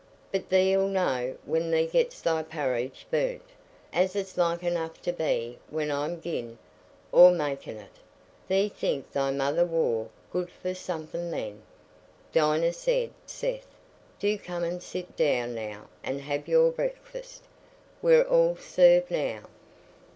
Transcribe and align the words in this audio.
But 0.31 0.49
thee'lt 0.49 0.89
know 0.89 1.37
when 1.45 1.69
thee 1.69 1.85
gets 1.85 2.21
thy 2.21 2.41
parridge 2.41 3.05
burnt, 3.11 3.43
as 3.93 4.15
it's 4.15 4.35
like 4.35 4.63
enough 4.63 4.99
to 5.03 5.13
be 5.13 5.59
when 5.69 5.91
I'n 5.91 6.19
gi'en 6.19 6.57
o'er 7.13 7.29
makin' 7.31 7.77
it. 7.77 7.97
Thee'lt 8.47 8.73
think 8.73 9.11
thy 9.11 9.29
mother 9.29 9.63
war 9.63 10.07
good 10.33 10.49
for 10.49 10.73
summat 10.73 11.11
then." 11.11 11.61
"Dinah," 12.33 12.73
said 12.73 13.11
Seth, 13.27 13.67
"do 14.17 14.39
come 14.39 14.63
and 14.63 14.81
sit 14.81 15.15
down 15.15 15.53
now 15.53 15.87
and 16.03 16.21
have 16.21 16.47
your 16.47 16.71
breakfast. 16.71 17.43
We're 18.01 18.23
all 18.23 18.55
served 18.55 19.11
now." 19.11 19.41